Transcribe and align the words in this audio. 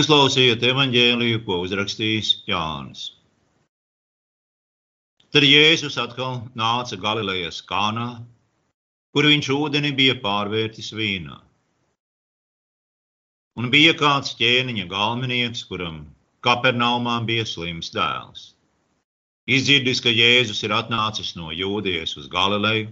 Uzklausiet 0.00 0.62
evaņģēliju, 0.64 1.40
ko 1.44 1.58
uzrakstījis 1.66 2.28
Jānis. 2.48 3.00
Tad 5.34 5.44
Jēzus 5.44 5.98
atkal 6.00 6.38
nāca 6.56 6.96
Galilejas 7.02 7.58
kānā, 7.68 8.06
kur 9.12 9.28
viņš 9.28 9.50
ūdeni 9.56 9.90
bija 9.98 10.14
pārvērtis 10.22 10.88
vīnā. 10.96 11.36
Un 13.60 13.68
bija 13.74 13.92
kāds 14.00 14.32
ķēniņa 14.40 14.88
galvenieks, 14.94 15.66
kuram 15.68 16.00
Kapernaumā 16.48 17.20
bija 17.28 17.44
slims 17.52 17.92
dēls. 17.92 18.50
Izdzirdis, 19.50 20.00
ka 20.00 20.12
Jēzus 20.14 20.64
ir 20.64 20.78
atnācis 20.80 21.34
no 21.36 21.52
Jūdijas 21.52 22.16
uz 22.16 22.30
Galileju, 22.32 22.88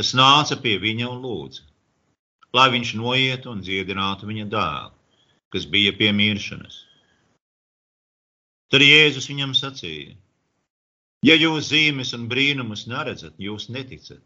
tas 0.00 0.16
nāca 0.18 0.58
pie 0.64 0.78
viņa 0.82 1.12
un 1.12 1.22
lūdza, 1.22 1.68
lai 2.56 2.70
viņš 2.74 2.96
noiet 2.98 3.46
un 3.52 3.62
dziedinātu 3.62 4.26
viņa 4.32 4.48
dēlu, 4.56 4.96
kas 5.50 5.66
bija 5.66 5.92
pie 5.98 6.12
miršanas. 6.14 6.84
Tad 8.70 8.84
Jēzus 8.86 9.26
viņam 9.30 9.54
sacīja: 9.58 10.14
Ja 11.26 11.36
jūs 11.36 11.68
zīmes 11.68 12.14
un 12.16 12.28
brīnumus 12.30 12.86
neredzat, 12.88 13.34
jūs 13.36 13.68
neticat. 13.68 14.22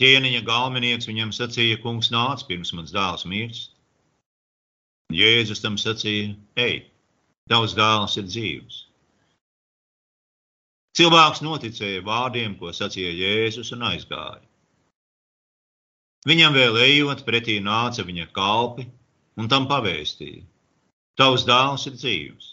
Ķēniņa 0.00 0.42
galvenieks 0.44 1.08
viņam 1.08 1.32
sacīja, 1.36 1.78
kungs 1.82 2.10
nāc 2.12 2.46
pirms 2.48 2.72
mans 2.76 2.92
dēls 2.94 3.26
mirst. 3.28 3.74
Jēzus 5.12 5.62
tam 5.62 5.78
sacīja, 5.80 6.34
ej, 6.60 6.84
tavs 7.50 7.74
dēls 7.78 8.16
ir 8.20 8.28
dzīvs. 8.28 8.78
Cilvēks 10.98 11.42
noticēja 11.46 12.04
vārdiem, 12.06 12.56
ko 12.58 12.72
sacīja 12.74 13.10
Jēzus, 13.14 13.72
un 13.76 13.86
aizgāja. 13.88 14.42
Viņam 16.28 16.56
vēl 16.56 16.76
ejot, 16.84 17.22
pretī 17.24 17.56
nāca 17.64 18.04
viņa 18.04 18.26
kalpi 18.36 18.84
un 19.36 19.50
tam 19.52 19.68
pavēstīja: 19.70 20.42
Tavs 21.20 21.44
dēls 21.44 21.86
ir 21.90 21.96
dzīvs. 21.98 22.50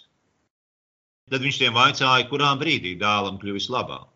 Tad 1.32 1.44
viņš 1.44 1.58
tiem 1.60 1.76
vaicāja, 1.76 2.28
kurā 2.30 2.54
brīdī 2.60 2.96
dēlam 3.00 3.40
kļuvis 3.42 3.70
labāk. 3.74 4.08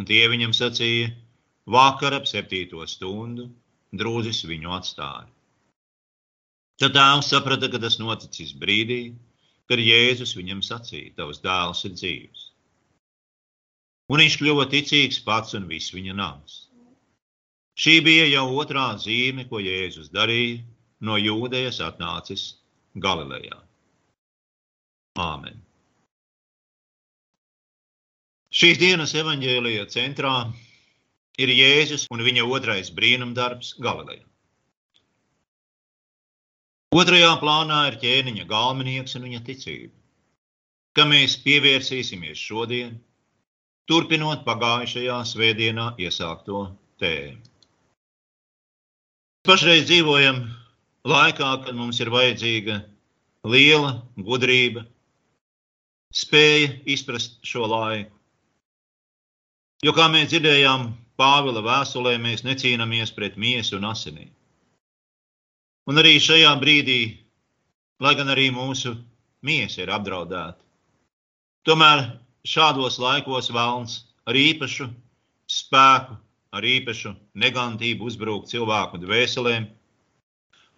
Un 0.00 0.06
tie 0.08 0.22
viņam 0.32 0.54
sacīja, 0.56 1.10
vakar 1.66 2.16
ap 2.16 2.28
septīto 2.30 2.86
stundu 2.88 3.48
drūzis 3.92 4.44
viņu 4.48 4.72
atstāja. 4.76 5.28
Tad 6.80 6.94
tēvs 6.96 7.28
saprata, 7.34 7.68
ka 7.68 7.80
tas 7.82 7.98
noticis 8.00 8.54
brīdī, 8.56 9.12
kad 9.68 9.82
Jēzus 9.82 10.32
viņam 10.38 10.62
sacīja, 10.64 11.12
tavs 11.18 11.42
dēls 11.44 11.84
ir 11.86 11.94
dzīvs. 11.98 12.46
Un 14.10 14.22
viņš 14.24 14.36
kļuva 14.40 14.66
ticīgs 14.72 15.20
pats 15.26 15.54
un 15.58 15.68
viss 15.70 15.92
viņa 15.94 16.16
nams. 16.18 16.56
Šī 17.78 18.00
bija 18.04 18.24
jau 18.30 18.48
otrā 18.58 18.88
zīme, 18.98 19.44
ko 19.50 19.60
Jēzus 19.62 20.10
darīja, 20.14 20.64
no 21.00 21.16
jūdejas 21.20 21.80
atnācis 21.84 22.46
Galilejā. 23.00 23.58
Āmen! 25.20 25.60
Šīs 28.50 28.80
dienas 28.82 29.14
evaņģēlija 29.14 29.86
centrā 29.92 30.34
ir 31.38 31.52
Jēzus 31.54 32.08
un 32.10 32.24
viņa 32.26 32.46
otrais 32.50 32.90
brīnumdarbs 32.94 33.76
Galilejā. 33.82 34.26
Otrajā 36.90 37.30
plānā 37.38 37.84
ir 37.92 38.00
ķēniņa 38.02 38.48
galvenieks 38.50 39.14
un 39.14 39.28
viņa 39.28 39.40
ticība, 39.46 39.94
kam 40.98 41.12
mēs 41.14 41.36
pievērsīsimies 41.44 42.40
šodien, 42.48 42.96
turpinot 43.86 44.42
pagājušajā 44.48 45.20
svētdienā 45.30 45.92
iesākto 46.02 46.64
tēmu. 46.98 47.38
Pašreiz 49.46 49.86
dzīvojam 49.86 50.42
laikā, 51.08 51.50
kad 51.64 51.76
mums 51.76 52.00
ir 52.00 52.10
vajadzīga 52.12 52.80
liela 53.48 54.00
gudrība, 54.16 54.84
spēja 56.12 56.74
izprast 56.90 57.38
šo 57.46 57.68
laiku. 57.70 58.12
Jo, 59.84 59.94
kā 59.96 60.10
mēs 60.12 60.28
dzirdējām, 60.32 60.90
Pāvila 61.20 61.60
vēstulē 61.60 62.14
mēs 62.16 62.46
necīnāmies 62.46 63.10
pret 63.12 63.34
miesu 63.36 63.76
un 63.76 63.84
asinīm. 63.90 64.30
Un 65.88 66.00
arī 66.00 66.14
šajā 66.22 66.52
brīdī, 66.60 67.00
lai 68.00 68.14
gan 68.16 68.32
arī 68.32 68.46
mūsu 68.56 68.94
miesa 69.44 69.82
ir 69.82 69.92
apdraudēta, 69.92 70.64
tomēr 71.68 72.06
šādos 72.48 72.96
laikos 73.02 73.50
vēlns 73.52 73.98
ar 74.24 74.38
īpašu 74.40 74.88
spēku, 75.50 76.16
ar 76.56 76.66
īpašu 76.66 77.12
negantību 77.36 78.08
uzbruk 78.08 78.48
cilvēku 78.48 79.00
dvēselēm. 79.04 79.68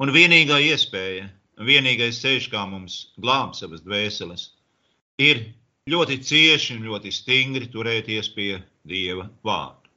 Un 0.03 0.11
vienīgā 0.11 0.59
iespēja, 0.67 1.29
vienīgais 1.63 2.19
ceļš, 2.25 2.49
kā 2.51 2.65
mums 2.67 3.13
glābt 3.23 3.61
savas 3.61 3.85
dvēseles, 3.85 4.49
ir 5.23 5.45
ļoti 5.93 6.19
cieši 6.27 6.75
un 6.77 6.89
ļoti 6.89 7.13
stingri 7.15 7.69
turēties 7.71 8.31
pie 8.35 8.57
Dieva 8.89 9.29
vārdu. 9.47 9.91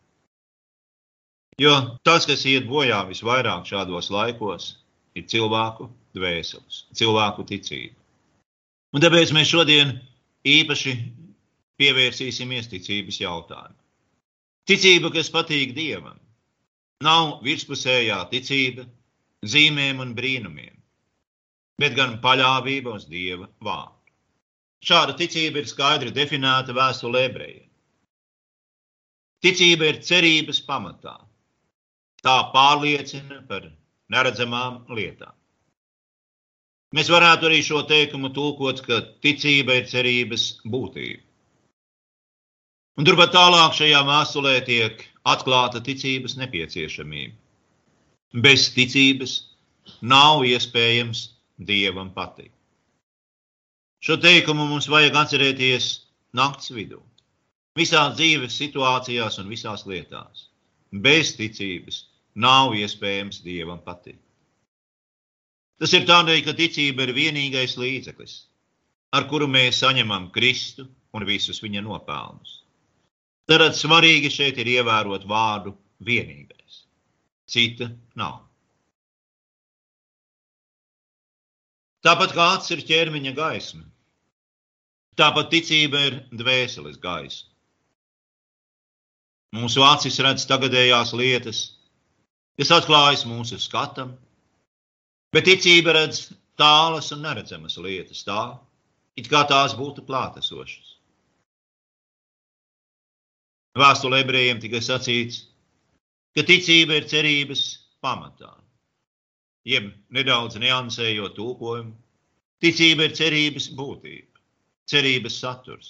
Jo 1.57 1.73
tas, 2.05 2.27
kas 2.29 2.44
iet 2.45 2.67
bojā 2.69 2.99
visvairāk 3.07 3.65
šādos 3.65 4.11
laikos, 4.13 4.75
ir 5.15 5.25
cilvēku 5.31 5.88
dvēseles, 6.13 6.83
cilvēku 6.94 7.45
ticība. 7.49 7.95
Un 8.94 9.03
tāpēc 9.03 9.31
mēs 9.35 9.49
šodien 9.49 9.95
īpaši 10.45 10.94
pievērsīsimies 11.79 12.69
ticības 12.71 13.17
jautājumam. 13.23 13.79
Ticība, 14.69 15.09
kas 15.15 15.31
patīk 15.33 15.73
Dievam, 15.77 16.19
nav 17.03 17.39
virspusējā 17.45 18.19
ticība 18.31 18.85
zīmēm 19.53 20.01
un 20.03 20.16
brīnumiem, 20.17 20.73
bet 21.81 21.95
gan 21.97 22.17
paļāvība 22.23 22.95
uz 23.00 23.06
Dieva 23.11 23.50
vārdu. 23.67 23.94
Šāda 24.85 25.16
ticība 25.17 25.61
ir 25.61 25.69
skaidri 25.69 26.13
definēta 26.13 26.75
vēstulē 26.78 27.23
ebrejiem. 27.29 27.69
Ticība 29.45 29.89
ir 29.91 30.01
cerības 30.06 30.61
pamatā. 30.66 31.16
Tā 32.25 32.35
pārliecina 32.53 33.41
par 33.50 33.67
neredzamām 34.13 34.85
lietām. 34.97 35.33
Mēs 36.95 37.09
varētu 37.12 37.50
arī 37.50 37.62
šo 37.66 37.81
teikumu 37.89 38.31
tulkot, 38.33 38.81
ka 38.85 39.01
ticība 39.25 39.81
ir 39.81 39.89
cerības 39.89 40.45
būtība. 40.66 41.22
Un 42.95 43.07
turpat 43.07 43.33
tālāk 43.35 43.73
šajā 43.75 44.01
vēstulē 44.07 44.53
tiek 44.69 45.01
atklāta 45.27 45.81
ticības 45.83 46.38
nepieciešamība. 46.39 47.35
Bez 48.35 48.68
ticības 48.75 49.34
nav 50.03 50.44
iespējams 50.44 51.29
dievam 51.56 52.09
patikt. 52.12 52.51
Šo 54.03 54.18
teikumu 54.22 54.66
mums 54.68 54.90
vajag 54.91 55.16
atcerēties 55.22 55.85
nakts 56.35 56.74
vidū. 56.75 57.00
Visās 57.79 58.18
dzīves 58.18 58.57
situācijās 58.59 59.40
un 59.40 59.47
visās 59.51 59.85
lietās. 59.88 60.50
Bez 60.91 61.31
ticības 61.40 62.03
nav 62.35 62.75
iespējams 62.75 63.40
dievam 63.45 63.79
patikt. 63.85 64.22
Tas 65.79 65.95
ir 65.95 66.06
tādēļ, 66.07 66.44
ka 66.45 66.53
ticība 66.59 67.07
ir 67.07 67.16
vienīgais 67.16 67.75
līdzeklis, 67.79 68.35
ar 69.16 69.28
kuru 69.31 69.47
mēs 69.51 69.81
saņemam 69.84 70.29
Kristu 70.35 70.85
un 71.16 71.25
visus 71.28 71.62
viņa 71.63 71.84
nopelnus. 71.88 72.62
Tad 73.47 73.75
svarīgi 73.78 74.31
šeit 74.31 74.59
ir 74.59 74.72
ievērot 74.79 75.28
vārdu 75.29 75.75
vienīgais. 76.03 76.64
Cita 77.50 77.91
nav. 78.17 78.41
Tāpat 82.06 82.33
kā 82.38 82.47
acis 82.56 82.75
ir 82.75 82.88
ķermeņa 82.89 83.33
gaisma, 83.38 83.85
Tāpat 85.16 85.47
ticība 85.53 86.01
ir 86.09 86.16
dvēseles 86.35 86.97
gaisa. 87.00 87.45
Mūsu 89.56 89.83
acis 89.88 90.17
redz 90.19 90.44
tagadējās 90.50 91.13
lietas, 91.16 91.59
kas 92.59 92.73
atklājas 92.75 93.23
mūsu 93.29 93.56
skatam, 93.63 94.12
bet 95.31 95.47
ticība 95.47 95.95
redz 95.95 96.25
tālas 96.59 97.13
un 97.16 97.23
neredzamas 97.23 97.77
lietas, 97.79 98.25
tā, 98.27 98.57
it 99.15 99.31
kā 99.31 99.45
tās 99.47 99.77
būtu 99.80 100.03
klātesošas. 100.03 100.92
Vēstulē 103.80 104.19
ebrejiem 104.25 104.59
tika 104.59 104.83
sacīts, 104.83 105.45
ka 106.35 106.43
ticība 106.43 106.99
ir 106.99 107.09
cerības 107.09 107.65
pamatā. 108.03 108.53
Jeb 109.65 109.89
nedaudz 110.13 110.59
niansējot 110.61 111.33
tulkojumu, 111.39 111.95
ticība 112.61 113.07
ir 113.07 113.15
cerības 113.17 113.71
būtība 113.73 114.35
cerības 114.89 115.39
saturs. 115.41 115.89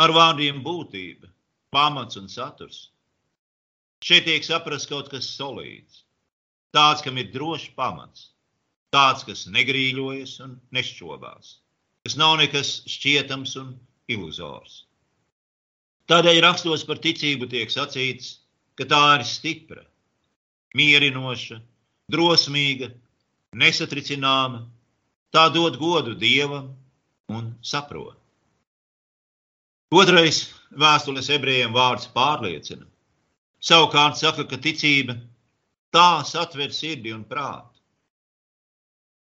Ar 0.00 0.12
vārdiem 0.16 0.62
būtība, 0.64 1.28
pamats 1.74 2.18
un 2.18 2.28
saturs. 2.32 2.88
Šeit 4.02 4.24
tiek 4.26 4.44
saprasts 4.46 4.88
kaut 4.88 5.10
kas 5.12 5.28
solīts, 5.28 6.04
tāds, 6.74 7.04
kam 7.04 7.20
ir 7.20 7.28
drošs 7.34 7.74
pamats, 7.76 8.30
tāds, 8.94 9.26
kas 9.28 9.44
negrīļojas 9.52 10.38
un 10.46 10.56
nešķobās, 10.74 11.52
kas 12.06 12.16
nav 12.16 12.38
nekas 12.40 12.80
šķietams 12.88 13.58
un 13.60 13.74
iluzors. 14.08 14.86
Tādēļ 16.08 16.40
rakstos 16.44 16.86
par 16.88 16.98
ticību 17.02 17.48
tiek 17.50 17.70
sacīts, 17.70 18.40
ka 18.78 18.86
tā 18.88 19.02
ir 19.18 19.26
stipra, 19.28 19.84
mierinoša, 20.78 21.60
drosmīga 22.10 22.90
nesatricināma, 23.60 24.64
tā 25.34 25.48
dod 25.54 25.78
godu 25.78 26.14
dievam 26.18 26.72
un 27.30 27.52
saprot. 27.62 28.16
Otrais 29.90 30.44
vēstules 30.70 31.28
ebrejiem 31.34 31.74
vārds 31.74 32.06
pārliecina. 32.14 32.86
Savukārt 33.60 34.16
saka, 34.16 34.46
ka 34.46 34.56
ticība 34.56 35.16
tā 35.94 36.22
satver 36.24 36.70
sirdi 36.72 37.12
un 37.12 37.24
prātu, 37.26 37.82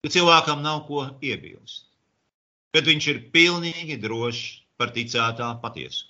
ka 0.03 0.11
cilvēkam 0.15 0.63
nav 0.63 0.85
ko 0.87 1.03
iebilst, 1.21 1.85
bet 2.73 2.87
viņš 2.87 3.09
ir 3.11 3.21
pilnīgi 3.35 3.99
drošs 4.01 4.63
par 4.79 4.95
ticētā 4.95 5.51
patiesu. 5.61 6.07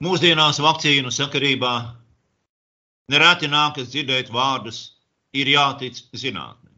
Mūsdienās 0.00 0.56
vakcīnu 0.64 1.10
sakarībā 1.12 1.74
nereti 3.12 3.50
nākas 3.52 3.90
dzirdēt 3.92 4.30
vārdus, 4.32 4.78
ir 5.36 5.50
jātic 5.52 5.98
zinātnē. 6.16 6.70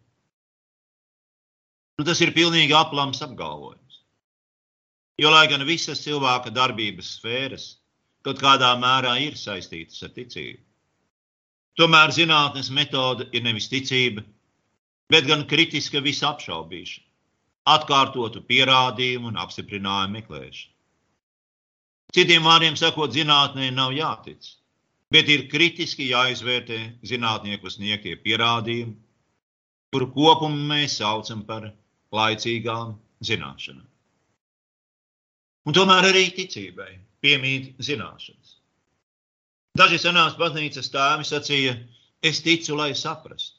Nu, 1.98 2.06
tas 2.08 2.18
ir 2.24 2.32
pilnīgi 2.34 2.74
aplams 2.74 3.22
apgalvojums. 3.22 4.00
Jo, 5.22 5.30
lai 5.30 5.44
gan 5.52 5.62
visas 5.68 6.02
cilvēka 6.02 6.50
darbības 6.50 7.12
sfēras 7.20 7.68
kaut 8.26 8.42
kādā 8.42 8.72
mērā 8.80 9.14
ir 9.22 9.38
saistītas 9.38 10.02
ar 10.02 10.10
ticību, 10.16 10.58
tomēr 11.78 12.10
zinātnes 12.18 12.72
metode 12.74 13.28
ir 13.30 13.46
nevis 13.46 13.70
ticība, 13.70 14.26
bet 15.14 15.30
gan 15.30 15.46
kritiska 15.46 16.02
visapšaubīšana, 16.02 17.06
atkārtotu 17.76 18.42
pierādījumu 18.50 19.30
un 19.30 19.40
apstiprinājumu 19.46 20.18
meklēšana. 20.18 20.71
Citiem 22.12 22.44
vārdiem 22.44 22.74
sakot, 22.76 23.14
zinātnē 23.14 23.70
nav 23.72 23.94
jātic, 23.96 24.50
bet 25.12 25.30
ir 25.32 25.46
kritiski 25.48 26.10
jāizvērtē 26.10 26.80
zinātnieku 27.08 27.72
sniegtie 27.72 28.18
pierādījumi, 28.20 28.98
kuru 29.92 30.10
kopumu 30.12 30.68
mēs 30.68 30.98
saucam 31.00 31.40
par 31.48 31.70
laicīgām 32.12 32.92
zināšanām. 33.24 33.88
Un 35.62 35.76
tomēr 35.76 36.10
arī 36.10 36.26
ticībai 36.36 36.90
piemīt 37.24 37.80
zināšanas. 37.80 38.56
Daži 39.78 39.98
senās 40.02 40.36
baznīcas 40.36 40.92
tēvi 40.92 41.24
sacīja, 41.24 41.76
es 42.20 42.42
ticu, 42.44 42.76
lai 42.76 42.90
saprastu, 42.98 43.56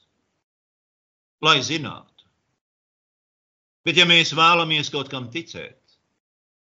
lai 1.42 1.58
zinātu. 1.66 2.28
Bet 3.84 3.98
ja 3.98 4.06
mēs 4.06 4.30
vēlamies 4.36 4.92
kaut 4.94 5.10
kam 5.10 5.26
ticēt, 5.32 5.80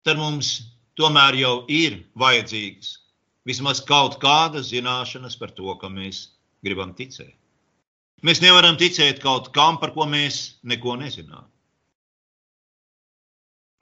tad 0.06 0.16
mums 0.16 0.62
tomēr 0.98 1.38
jau 1.40 1.54
ir 1.70 2.02
vajadzīgas 2.18 2.98
vismaz 3.48 3.80
kaut 3.84 4.18
kādas 4.22 4.70
zināšanas 4.72 5.36
par 5.40 5.52
to, 5.56 5.68
kam 5.80 5.98
mēs 6.00 6.28
gribam 6.64 6.94
ticēt. 6.96 7.34
Mēs 8.24 8.40
nevaram 8.40 8.78
ticēt 8.80 9.20
kaut 9.20 9.50
kam, 9.52 9.76
par 9.80 9.92
ko 9.92 10.06
mēs 10.08 10.56
neko 10.64 10.96
nezinām. 10.96 11.44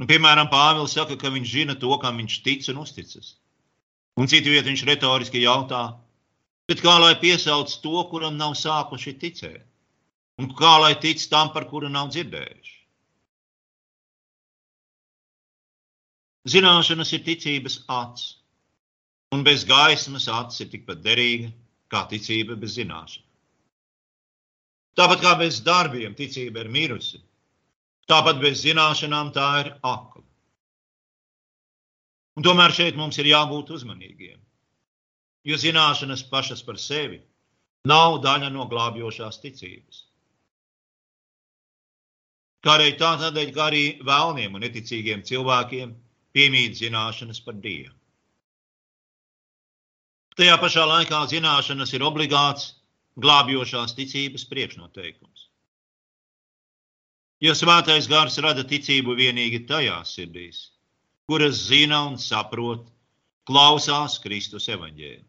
Nu, 0.03 0.09
piemēram, 0.11 0.49
Pāvils 0.51 0.97
saka, 0.97 1.15
ka 1.15 1.31
viņš 1.31 1.51
zina 1.53 1.77
to, 1.79 1.93
kam 2.03 2.19
viņš 2.19 2.39
tic 2.43 2.67
un 2.73 2.81
uzticas. 2.83 3.37
Un 4.19 4.27
citu 4.27 4.51
vietu 4.51 4.73
viņš 4.73 4.83
retoriski 4.89 5.45
jautā, 5.45 5.85
kā 6.73 6.95
lai 6.99 7.15
piesauc 7.21 7.71
to, 7.85 8.03
kuram 8.11 8.35
nav 8.41 8.57
sākuši 8.59 9.15
ticēt, 9.21 9.63
un 10.41 10.51
kā 10.59 10.73
lai 10.83 10.97
tic 10.99 11.23
tam, 11.31 11.53
par 11.55 11.69
kuru 11.71 11.93
nav 11.93 12.11
dzirdējuši. 12.11 12.82
Zināšanas 16.49 17.13
ir 17.15 17.23
ticības 17.23 17.83
acs, 17.87 18.25
un 19.35 19.45
bez 19.47 19.63
gaismas 19.69 20.27
acs 20.29 20.59
ir 20.65 20.73
tikpat 20.73 21.03
derīga 21.05 21.53
kā 21.93 22.03
ticība 22.11 22.57
bez 22.59 22.75
zināšanas. 22.79 23.29
Tāpat 24.99 25.23
kā 25.23 25.37
bez 25.41 25.61
darbiem 25.65 26.17
ticība 26.19 26.65
ir 26.65 26.73
mirusi, 26.73 27.23
tāpat 28.11 28.43
bez 28.43 28.61
zināšanām 28.65 29.31
tā 29.33 29.49
ir 29.63 29.71
akla. 29.81 30.25
Un 32.37 32.45
tomēr 32.45 32.73
šeit 32.73 32.97
mums 32.97 33.19
ir 33.21 33.31
jābūt 33.31 33.71
uzmanīgiem, 33.77 34.41
jo 35.49 35.57
zināšanas 35.61 36.25
pašas 36.29 36.65
par 36.67 36.81
sevi 36.81 37.21
nav 37.89 38.19
daļa 38.25 38.51
no 38.53 38.67
glābjošās 38.71 39.41
ticības. 39.43 40.07
Kā 42.63 42.77
arī 42.79 42.93
tā, 42.99 43.17
tādēļ, 43.19 43.49
ka 43.55 43.69
arī 43.71 43.85
vēlniem 44.07 44.55
un 44.55 44.63
neticīgiem 44.63 45.25
cilvēkiem 45.27 45.95
piemīt 46.37 46.79
zināšanas 46.81 47.41
par 47.45 47.59
Dievu. 47.65 47.95
Tajā 50.37 50.57
pašā 50.61 50.85
laikā 50.89 51.19
zināšanas 51.29 51.93
ir 51.93 52.05
obligāts 52.09 52.71
glābjošās 53.21 53.93
ticības 53.99 54.47
priekšnoteikums. 54.49 55.49
Jo 57.43 57.53
svētais 57.59 58.07
gars 58.09 58.39
rada 58.39 58.65
ticību 58.65 59.17
tikai 59.19 59.67
tajās 59.69 60.15
sirdīs, 60.17 60.71
kuras 61.29 61.67
zina 61.69 62.05
un 62.07 62.17
saprot, 62.17 62.87
klausās 63.45 64.19
Kristus 64.23 64.69
evaņģēlī. 64.69 65.25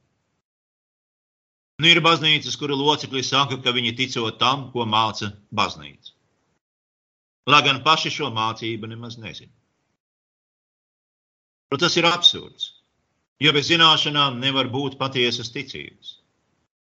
Nu, 1.81 1.89
ir 1.89 1.99
baznīcas, 2.06 2.56
kura 2.56 2.77
locekļi 2.77 3.23
saka, 3.25 3.57
ka 3.57 3.73
viņi 3.73 3.95
ticot 3.97 4.38
tam, 4.39 4.69
ko 4.71 4.85
māca 4.85 5.31
baznīca. 5.51 6.13
Lai 7.49 7.61
gan 7.65 7.81
paši 7.83 8.11
šo 8.13 8.29
mācību 8.31 8.88
nemaz 8.88 9.17
nezina. 9.17 9.51
Nu, 11.73 11.77
tas 11.77 11.95
ir 11.97 12.05
absurds. 12.05 12.67
Jo 13.41 13.49
bez 13.55 13.65
zināšanām 13.71 14.35
nevar 14.37 14.67
būt 14.69 14.99
patiesas 14.99 15.47
ticības. 15.55 16.19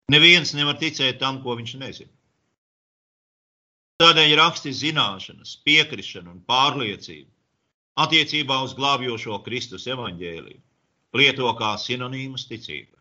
Neviens 0.09 0.55
nevar 0.57 0.79
ticēt 0.81 1.19
tam, 1.21 1.43
ko 1.43 1.53
viņš 1.59 1.73
nezina. 1.77 2.09
Tādēļ 4.01 4.33
raksti 4.39 4.73
zināšanas, 4.79 5.59
piekrišana 5.61 6.33
un 6.33 6.41
pārliecība 6.49 7.29
attiecībā 8.01 8.57
uz 8.65 8.73
glābjošo 8.81 9.37
Kristus 9.45 9.85
evaņģēliju 9.93 11.19
lieto 11.21 11.53
kā 11.61 11.75
sinonīmus 11.85 12.49
ticībai. 12.49 12.97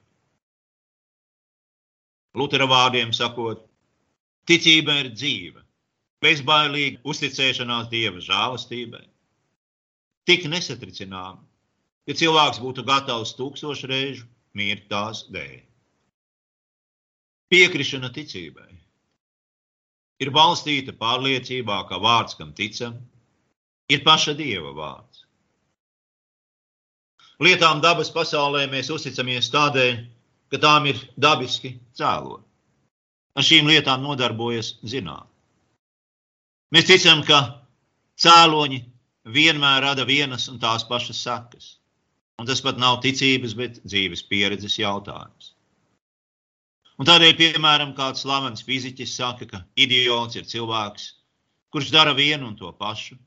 Lutera 2.36 2.68
vārdiem 2.68 3.16
sakot, 3.16 3.64
ticība 4.44 5.00
ir 5.06 5.14
dzīve, 5.16 5.64
bezbailīga 6.20 7.00
uzticēšanās 7.08 7.88
Dieva 7.88 8.20
žēlastībai, 8.20 9.06
tik 10.28 10.50
nesatricināma, 10.52 11.48
ja 12.08 12.16
cilvēks 12.16 12.60
būtu 12.64 12.84
gatavs 12.88 13.34
tūkstošu 13.36 13.90
reižu 13.90 14.26
mirt 14.56 14.88
tās 14.88 15.26
dēļ. 15.32 15.60
Piekrišana 17.52 18.10
ticībai 18.12 18.72
ir 20.20 20.32
balstīta 20.34 20.92
pārliecībā, 20.98 21.78
ka 21.88 22.00
vārds, 22.02 22.36
kam 22.38 22.52
ticam, 22.56 22.98
ir 23.88 24.02
paša 24.04 24.34
dieva 24.38 24.74
vārds. 24.76 25.24
Lietām 27.38 27.80
dabas 27.80 28.10
pasaulē 28.10 28.66
mēs 28.72 28.90
uzticamies 28.90 29.52
tādēļ, 29.54 29.98
ka 30.50 30.58
tām 30.58 30.88
ir 30.90 30.98
dabiski 31.14 31.76
cēloni. 31.94 32.44
Ar 33.38 33.46
šīm 33.46 33.68
lietām 33.70 34.02
nodarbojas 34.02 34.74
zinātnē. 34.82 35.30
Mēs 36.74 36.88
ticam, 36.88 37.22
ka 37.24 37.62
cēloņi 38.18 38.80
vienmēr 39.32 39.84
rada 39.86 40.04
vienas 40.08 40.48
un 40.50 40.58
tās 40.60 40.82
pašas 40.88 41.20
sekas. 41.22 41.76
Un 42.38 42.46
tas 42.46 42.60
pat 42.62 42.78
nav 42.78 43.00
ticības, 43.02 43.54
bet 43.58 43.80
dzīves 43.82 44.22
pieredzes 44.30 44.78
jautājums. 44.78 45.54
Un 46.98 47.06
tādēļ, 47.06 47.32
piemēram, 47.38 47.94
kāds 47.98 48.24
slavens 48.24 48.64
fiziķis 48.66 49.14
saka, 49.20 49.46
ka 49.46 49.62
idiots 49.78 50.38
ir 50.38 50.46
cilvēks, 50.50 51.08
kurš 51.74 51.92
dara 51.94 52.14
vienu 52.18 52.48
un 52.50 52.56
to 52.58 52.70
pašu, 52.74 53.18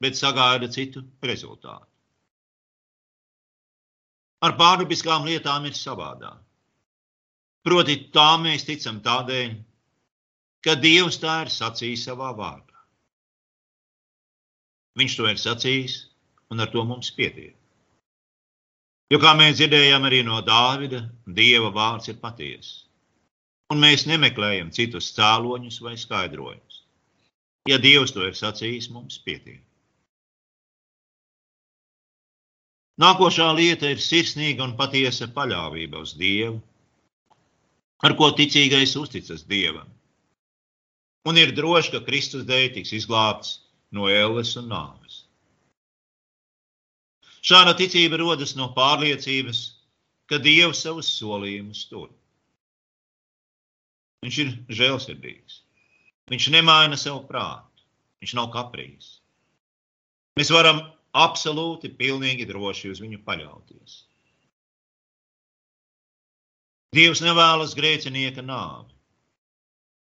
bet 0.00 0.16
sagaida 0.16 0.68
citu 0.72 1.02
rezultātu. 1.24 1.88
Ar 4.40 4.56
pārdabiskām 4.56 5.28
lietām 5.28 5.66
ir 5.68 5.76
savādāk. 5.76 6.40
Proti, 7.64 7.98
tā 8.08 8.30
mēs 8.40 8.64
ticam 8.64 9.02
tādēļ, 9.04 9.52
ka 10.64 10.78
Dievs 10.80 11.20
tā 11.20 11.42
ir 11.44 11.52
sacījis 11.52 12.06
savā 12.08 12.32
vārdā. 12.36 12.80
Viņš 14.96 15.16
to 15.16 15.28
ir 15.28 15.40
sacījis, 15.40 15.96
un 16.52 16.64
ar 16.64 16.72
to 16.72 16.84
mums 16.88 17.12
pietiek. 17.12 17.59
Jo, 19.10 19.18
kā 19.18 19.32
mēs 19.34 19.56
dzirdējām 19.58 20.04
arī 20.06 20.20
no 20.26 20.38
Dāvida, 20.46 21.02
Dieva 21.26 21.72
vārds 21.74 22.12
ir 22.12 22.20
patiesa. 22.22 22.84
Un 23.70 23.82
mēs 23.82 24.06
nemeklējam 24.06 24.70
citus 24.74 25.10
cēloņus 25.16 25.80
vai 25.82 25.96
skaidrojumus. 25.98 26.84
Ja 27.70 27.78
Dievs 27.82 28.14
to 28.14 28.22
ir 28.26 28.38
sacījis, 28.38 28.90
mums 28.94 29.18
pietiek. 29.24 29.62
Nākošā 33.00 33.46
lieta 33.56 33.88
ir 33.88 34.02
sirsnīga 34.04 34.62
un 34.66 34.76
patiesa 34.76 35.30
paļāvība 35.32 36.02
uz 36.04 36.12
Dievu, 36.20 36.58
ar 38.04 38.14
ko 38.18 38.28
ticīgais 38.36 38.92
uzticas 39.00 39.46
Dievam. 39.48 39.88
Un 41.28 41.38
ir 41.40 41.54
droši, 41.56 41.94
ka 41.94 42.04
Kristus 42.04 42.44
dēļ 42.48 42.66
tiks 42.76 42.92
izglābts 42.96 43.56
no 43.96 44.06
ēles 44.12 44.52
un 44.60 44.68
nāves. 44.72 44.99
Šāda 47.40 47.72
ticība 47.78 48.20
rodas 48.20 48.52
no 48.58 48.68
pārliecības, 48.76 49.62
ka 50.28 50.38
Dievs 50.42 50.82
savus 50.84 51.08
solījumus 51.16 51.86
tur. 51.90 52.10
Viņš 54.20 54.38
ir 54.44 54.52
žēlsirdīgs. 54.76 55.62
Viņš 56.30 56.50
nemaina 56.54 56.98
savu 57.00 57.24
prātu. 57.28 57.86
Viņš 58.20 58.36
nav 58.36 58.50
kaprīs. 58.54 59.16
Mēs 60.36 60.52
varam 60.52 60.82
absolūti, 61.16 61.90
pilnīgi 61.96 62.46
droši 62.48 62.92
uz 62.92 63.00
viņu 63.02 63.22
paļauties. 63.26 63.96
Dievs 66.94 67.22
nevēlas 67.22 67.76
grēcinieka 67.78 68.42
nāvi, 68.42 68.90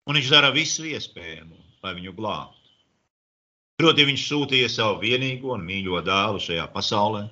un 0.04 0.18
viņš 0.18 0.30
dara 0.32 0.50
visu 0.52 0.84
iespējamo, 0.84 1.56
lai 1.84 1.94
viņu 1.96 2.12
glābtu. 2.16 2.63
Proti, 3.80 4.04
viņš 4.06 4.24
sūtīja 4.30 4.68
savu 4.70 5.00
vienīgo 5.02 5.56
un 5.56 5.64
mīļo 5.66 5.98
dēlu 6.06 6.42
šajā 6.42 6.68
pasaulē, 6.74 7.24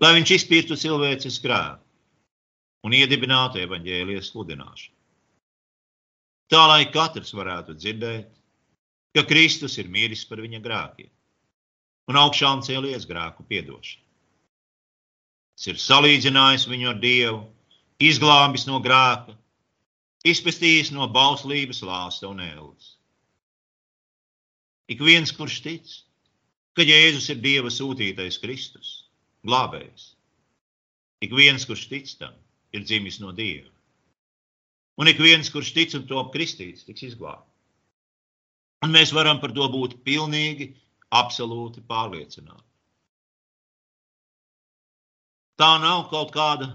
lai 0.00 0.12
viņš 0.16 0.32
izpirktu 0.38 0.78
cilvēces 0.80 1.36
grēku 1.44 1.84
un 2.88 2.96
iedibinātu 2.96 3.60
evaņģēlijas 3.60 4.30
sludināšanu. 4.32 4.94
Tā 6.48 6.62
lai 6.70 6.86
katrs 6.94 7.34
varētu 7.36 7.76
dzirdēt, 7.76 8.32
ka 9.16 9.26
Kristus 9.28 9.76
ir 9.82 9.92
miris 9.92 10.24
par 10.24 10.40
viņa 10.44 10.62
grēkiem 10.64 11.12
un 12.08 12.20
augšām 12.22 12.64
cēlies 12.64 13.04
grēku 13.10 13.44
piedošanu. 13.50 14.04
Tas 15.56 15.72
ir 15.72 15.80
salīdzinājis 15.82 16.68
viņu 16.70 16.92
ar 16.92 17.00
Dievu, 17.02 17.40
izglābis 18.00 18.66
no 18.68 18.80
grēka, 18.84 19.36
izpestījis 20.24 20.92
no 20.96 21.08
bauslības 21.12 21.82
lāsta 21.84 22.28
un 22.28 22.44
ēlas. 22.44 22.95
Ik 24.86 25.00
viens, 25.02 25.32
kurš 25.34 25.60
tic, 25.64 25.94
ka 26.76 26.84
Jēzus 26.86 27.30
ir 27.32 27.40
Dieva 27.42 27.72
sūtītais 27.72 28.38
Kristus, 28.42 28.90
glābējs, 29.46 30.12
ik 31.24 31.34
viens, 31.34 31.66
kurš 31.66 31.88
tic 31.90 32.12
tam, 32.20 32.36
ir 32.70 32.84
dzimis 32.86 33.18
no 33.22 33.32
Dieva. 33.34 33.72
Un 34.96 35.10
ik 35.10 35.18
viens, 35.20 35.50
kurš 35.52 35.72
tic 35.76 35.94
un 35.98 36.06
top 36.08 36.32
kristīts, 36.34 36.86
tiks 36.86 37.04
izglābts. 37.10 37.50
Un 38.84 38.92
mēs 38.94 39.12
varam 39.16 39.40
par 39.42 39.52
to 39.56 39.66
būt 39.72 39.98
pilnīgi, 40.06 40.70
absolūti 41.10 41.82
pārliecināti. 41.88 42.64
Tā 45.56 45.70
nav 45.80 46.10
kaut 46.12 46.34
kāda 46.34 46.68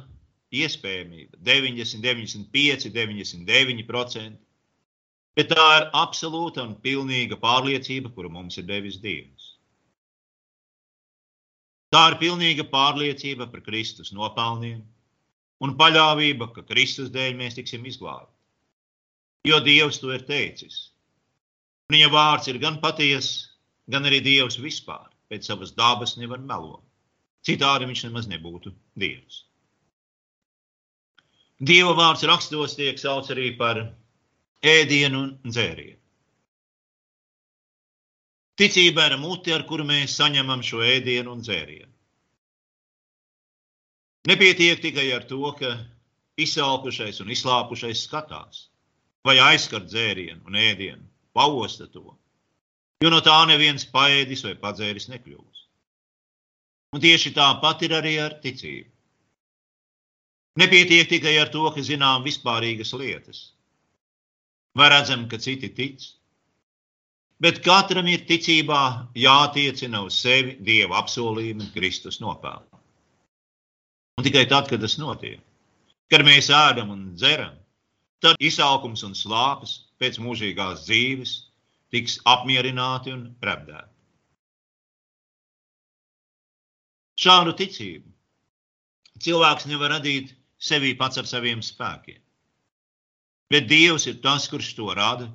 iespējamība, 0.52 1.38
90, 1.46 2.02
95, 2.02 2.90
99%, 2.96 4.40
bet 5.38 5.52
tā 5.52 5.68
ir 5.80 5.88
absolūta 5.98 6.64
un 6.66 6.76
pilnīga 6.84 7.38
pārliecība, 7.42 8.12
kuru 8.16 8.32
mums 8.34 8.58
ir 8.60 8.68
devis 8.70 9.00
Dievs. 9.04 9.52
Tā 11.92 12.06
ir 12.12 12.20
pilnīga 12.22 12.64
pārliecība 12.72 13.50
par 13.52 13.64
Kristus 13.66 14.14
nopelniem, 14.16 14.80
un 15.62 15.76
paļāvība, 15.80 16.50
ka 16.56 16.64
Kristus 16.68 17.12
dēļ 17.12 17.36
mēs 17.40 17.58
tiksim 17.60 17.84
izglābti. 17.86 18.32
Jo 19.48 19.60
Dievs 19.66 20.00
to 20.00 20.14
ir 20.14 20.24
teicis. 20.28 20.92
Viņa 21.92 22.08
vārds 22.14 22.48
ir 22.48 22.62
gan 22.62 22.78
patiesa, 22.84 23.50
gan 23.92 24.08
arī 24.08 24.22
Dievs 24.24 24.60
vispār. 24.62 25.10
Pēc 25.32 25.48
savas 25.48 25.72
dabas 25.76 26.18
nevar 26.20 26.42
melot. 26.44 26.84
Citādi 27.48 27.88
viņš 27.88 28.04
nemaz 28.08 28.28
nebūtu 28.30 28.74
Dievs. 29.00 29.46
Dieva 31.62 31.94
vārds 31.98 32.26
rakstos 32.28 32.76
tiek 32.78 33.00
sauc 33.00 33.30
arī 33.34 33.52
par 33.58 33.80
ēdienu 34.62 35.24
un 35.26 35.52
dzērienu. 35.52 35.98
Ticība 38.62 39.08
ir 39.10 39.18
muti, 39.18 39.54
ar 39.56 39.64
kuru 39.66 39.88
mēs 39.88 40.14
saņemam 40.20 40.62
šo 40.62 40.84
ēdienu 40.86 41.34
un 41.34 41.42
dzērienu. 41.42 41.90
Nepietiek 44.30 44.82
tikai 44.84 45.08
ar 45.16 45.24
to, 45.26 45.42
ka 45.58 45.72
izsalkušais 46.38 47.24
un 47.24 47.32
izslāpušais 47.34 48.04
skatās, 48.06 48.68
vai 49.26 49.40
aizskar 49.42 49.82
dzērienu 49.88 50.46
un 50.46 50.60
ēdienu, 50.62 51.02
pausta 51.34 51.88
to, 51.90 52.14
jo 53.02 53.10
no 53.10 53.22
tā 53.26 53.40
neviens 53.50 53.88
paēdis 53.90 54.46
vai 54.46 54.54
padzēris 54.62 55.10
nekļūs. 55.10 55.66
Un 56.94 57.02
tieši 57.02 57.34
tāpat 57.34 57.88
ir 57.88 57.96
arī 57.98 58.18
ar 58.22 58.38
ticību. 58.44 58.90
Nepietiek 60.60 61.08
tikai 61.08 61.38
ar 61.40 61.50
to, 61.50 61.64
ka 61.72 61.82
zinām 61.82 62.26
vispārīgas 62.28 62.92
lietas, 63.00 63.54
vai 64.78 64.90
redzam, 64.94 65.28
ka 65.30 65.38
citi 65.38 65.70
tic, 65.76 66.04
bet 67.42 67.62
katram 67.66 68.08
ir 68.08 68.26
ticībā 68.30 68.82
jātiecina 69.18 70.04
uz 70.08 70.20
sevi 70.22 70.58
Dieva 70.62 71.02
apsolījumi 71.02 71.72
Kristus 71.76 72.22
nopelnu. 72.24 72.82
Un 74.20 74.28
tikai 74.28 74.46
tad, 74.50 74.70
kad 74.70 74.84
tas 74.84 74.98
notiek, 75.02 75.40
kad 76.12 76.24
mēs 76.28 76.52
ēdam 76.54 76.92
un 76.94 77.08
dzeram, 77.18 77.56
tad 78.22 78.38
izsalkums 78.40 79.02
un 79.08 79.16
slāpes 79.18 79.80
pēc 80.02 80.20
mūžīgās 80.22 80.86
dzīves 80.86 81.38
tiks 81.92 82.20
apmierināti 82.30 83.16
un 83.16 83.24
repdēti. 83.44 83.90
Šādu 87.22 87.54
ticību 87.58 89.22
cilvēks 89.22 89.68
nevar 89.70 89.96
radīt 89.98 90.32
sevī 90.62 90.94
pats 90.98 91.20
ar 91.22 91.28
saviem 91.30 91.62
spēkiem. 91.66 92.21
Bet 93.52 93.68
Dievs 93.68 94.08
ir 94.08 94.22
tas, 94.24 94.48
kurš 94.48 94.72
to 94.78 94.94
rada, 94.96 95.28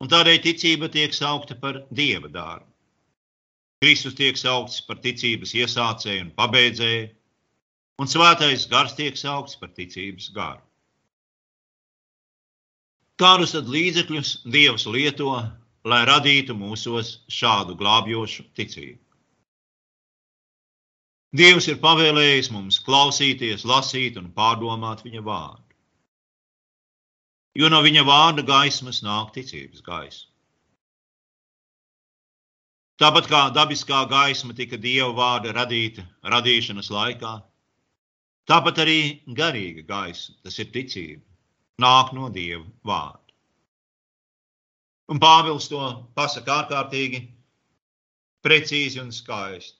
un 0.00 0.08
tādēļ 0.12 0.40
ticība 0.44 0.88
tiek 0.92 1.12
saukta 1.16 1.56
par 1.60 1.82
Dieva 1.92 2.30
dārbu. 2.32 2.68
Kristus 3.84 4.16
tiek 4.16 4.38
saukts 4.40 4.80
par 4.86 5.02
ticības 5.04 5.52
iesācēju 5.60 6.22
un 6.24 6.30
pabeidzēju, 6.38 7.10
un 8.00 8.08
svētais 8.08 8.64
gars 8.70 8.96
tiek 8.96 9.18
saukts 9.20 9.58
par 9.60 9.74
ticības 9.76 10.30
garu. 10.36 10.62
Kādus 13.20 13.52
tad 13.56 13.68
līdzekļus 13.72 14.32
Dievs 14.52 14.86
lieto, 14.92 15.34
lai 15.84 16.00
radītu 16.08 16.56
mūsos 16.56 17.18
šādu 17.32 17.76
glābjošu 17.80 18.48
ticību? 18.56 19.00
Dievs 21.36 21.68
ir 21.68 21.80
pavēlējis 21.84 22.48
mums 22.54 22.80
klausīties, 22.84 23.64
lasīt 23.68 24.16
un 24.16 24.32
pārdomāt 24.32 25.04
viņa 25.04 25.24
vārdu. 25.24 25.65
Jo 27.56 27.70
no 27.72 27.80
viņa 27.84 28.04
vārda 28.04 28.44
gaismas 28.46 29.02
nāk 29.04 29.32
ticības 29.34 29.82
gaisma. 29.84 30.32
Tāpat 33.00 33.28
kā 33.28 33.42
dabiskā 33.52 34.04
gaisma 34.08 34.56
tika 34.56 34.76
Dieva 34.80 35.12
vārda 35.16 35.52
radīta 35.56 36.04
radīšanas 36.24 36.88
laikā, 36.92 37.34
Tāpat 38.46 38.78
arī 38.78 38.98
garīga 39.38 39.82
gaisa, 39.86 40.32
tas 40.46 40.56
ir 40.62 40.68
ticība, 40.74 41.22
nāk 41.82 42.12
no 42.14 42.28
Dieva 42.34 42.62
vārda. 42.86 43.34
Un 45.10 45.18
Pāvils 45.22 45.66
to 45.70 45.80
pasaka 46.18 46.60
ārkārtīgi 46.60 47.24
precīzi 48.46 49.02
un 49.02 49.10
skaisti. 49.14 49.78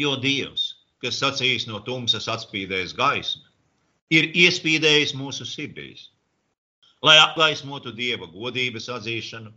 Jo 0.00 0.14
Dievs, 0.22 0.64
kas 1.04 1.20
sacīs 1.20 1.66
no 1.68 1.82
tumsas 1.84 2.30
atspīdēs 2.32 2.96
gaismu, 2.96 3.44
ir 4.16 4.30
iespīdējis 4.44 5.12
mūsu 5.20 5.44
sirdīs, 5.48 6.08
lai 7.04 7.16
apgaismotu 7.20 7.92
Dieva 7.96 8.28
godības 8.30 8.88
atzīšanu 8.96 9.52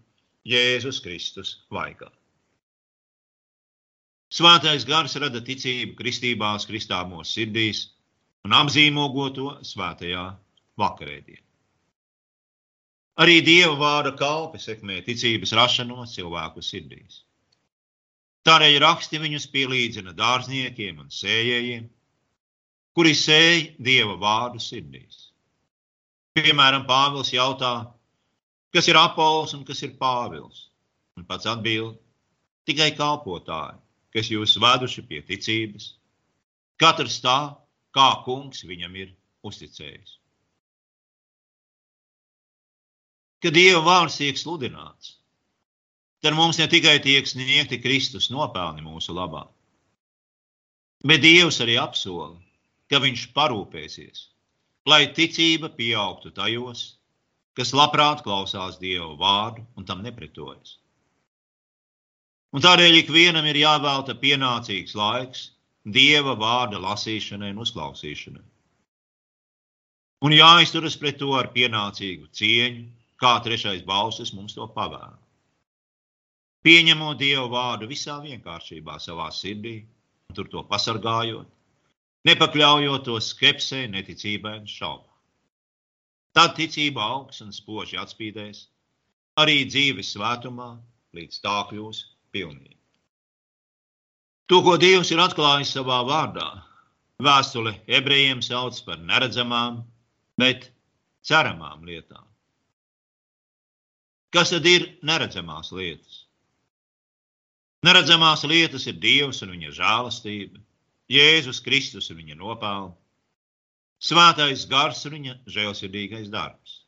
Jēzus 0.47 0.99
Kristus 1.03 1.55
vaigā. 1.71 2.09
Svētais 4.33 4.85
gars 4.89 5.13
rada 5.21 5.43
ticību 5.45 5.93
kristībās, 5.99 6.65
kristāmos 6.65 7.33
sirdīs 7.35 7.87
un 8.47 8.55
apzīmogo 8.57 9.27
to 9.35 9.49
svētajā 9.61 10.23
vakarēdienā. 10.81 11.43
Arī 13.23 13.43
Dieva 13.45 13.75
vārda 13.77 14.15
kalpi 14.17 14.57
sekmē 14.57 15.03
ticības 15.05 15.53
rašanos 15.53 16.15
cilvēku 16.15 16.63
sirdīs. 16.65 17.21
Tādēļ 18.43 18.79
raksti 18.81 19.21
viņus 19.21 19.45
pielīdzina 19.53 20.15
dārzniekiem 20.17 21.03
un 21.05 21.13
sējējiem, 21.13 21.85
kuri 22.97 23.13
sēj 23.15 23.61
Dieva 23.77 24.17
vārdu 24.19 24.59
sirdīs. 24.59 25.29
Piemēram, 26.33 26.87
Pāvils 26.89 27.29
jautā, 27.29 27.73
kas 28.73 28.87
ir 28.89 28.97
Apols 28.97 29.51
un 29.53 29.61
kas 29.67 29.83
ir 29.85 29.91
Pāvils? 29.99 30.69
Un 31.13 31.27
pats 31.29 31.45
atbild, 31.45 31.99
tikai 32.65 32.89
kalpotāji, 32.97 33.77
kas 34.15 34.31
jūs 34.33 34.55
veduši 34.63 35.03
pie 35.05 35.21
ticības, 35.27 35.91
katrs 36.81 37.19
tā, 37.21 37.37
kā 37.93 38.07
kungs 38.25 38.65
viņam 38.65 38.97
ir 38.97 39.13
uzticējis. 39.45 40.17
Kad 43.45 43.53
Dieva 43.53 43.83
vārds 43.85 44.17
tiek 44.17 44.39
sludināts, 44.39 45.19
tad 46.25 46.33
mums 46.33 46.57
ne 46.57 46.65
tikai 46.71 46.97
tiek 47.03 47.29
sniegti 47.29 47.77
Kristus 47.83 48.31
nopelni 48.33 48.81
mūsu 48.81 49.13
labā, 49.13 49.45
bet 51.05 51.21
Dievs 51.21 51.61
arī 51.61 51.77
apsola, 51.77 52.33
ka 52.89 53.03
Viņš 53.03 53.29
parūpēsies, 53.37 54.32
lai 54.89 55.07
ticība 55.15 55.69
pieaugtu 55.77 56.31
tajos, 56.35 56.83
kas 57.57 57.73
labprāt 57.77 58.23
klausās 58.25 58.79
Dieva 58.81 59.13
vārdu 59.19 59.65
un 59.77 59.85
tam 59.85 60.01
nepretojas. 60.03 60.77
Un 62.53 62.61
tādēļ 62.61 62.99
ikvienam 62.99 63.45
ir 63.49 63.61
jāvelta 63.63 64.15
pienācīgs 64.19 64.95
laiks 64.97 65.45
Dieva 65.83 66.35
vārda 66.39 66.79
lasīšanai 66.79 67.51
un 67.53 67.63
uzklausīšanai. 67.65 68.43
un 70.23 70.31
jāizturas 70.31 70.95
pret 70.99 71.17
to 71.19 71.33
ar 71.35 71.49
pienācīgu 71.51 72.29
cieņu, 72.31 72.83
kā 73.19 73.33
trešais 73.43 73.81
balsis 73.83 74.31
mums 74.33 74.55
to 74.55 74.67
pavēla. 74.75 75.17
Pieņemot 76.63 77.19
Dievu 77.19 77.49
vārdu 77.51 77.89
visā 77.89 78.21
vienkāršībā 78.23 78.95
savā 79.03 79.27
sirdī, 79.35 79.81
tur 80.33 80.47
to 80.47 80.63
pasargājot, 80.69 81.49
nepakļaujot 82.27 83.05
to 83.07 83.17
skepsē, 83.21 83.85
neticībai 83.91 84.57
un 84.61 84.69
šaubām. 84.69 85.09
Tad 86.33 86.55
ticība 86.57 87.03
augs 87.15 87.43
un 87.45 87.51
spoži 87.53 87.99
atspīdēs, 88.01 88.65
arī 89.37 89.63
dzīves 89.69 90.15
svētumā, 90.15 90.71
līdz 91.13 91.41
tā 91.43 91.57
kļūs 91.69 91.99
pilnīga. 92.33 92.79
To, 94.49 94.59
ko 94.65 94.75
Dievs 94.81 95.11
ir 95.13 95.21
atklājis 95.23 95.75
savā 95.75 96.01
vārdā, 96.07 96.47
vēstule 97.23 97.75
ebrejiem 97.87 98.41
sauc 98.43 98.79
par 98.87 98.99
neredzamām, 98.99 99.83
bet 100.41 100.67
ceramām 101.23 101.85
lietām. 101.87 102.25
Kas 104.33 104.49
tad 104.49 104.65
ir 104.65 104.89
neredzamās 105.05 105.69
lietas? 105.77 106.23
Neredzamās 107.85 108.43
lietas 108.49 108.87
ir 108.89 108.97
Dievs 108.97 109.43
un 109.45 109.53
viņa 109.53 109.73
žēlastība, 109.77 110.59
Jēzus 111.11 111.59
Kristus 111.63 112.11
un 112.11 112.21
viņa 112.21 112.37
nopelni, 112.39 112.93
Svētais 114.03 114.65
gars 114.67 115.05
un 115.07 115.13
viņa 115.15 115.33
žēlsirdīgais 115.47 116.27
darbs. 116.31 116.81